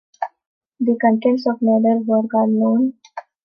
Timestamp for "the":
0.79-0.97